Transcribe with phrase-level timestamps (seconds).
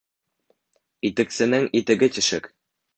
[1.11, 2.55] Итексенең итеге тишек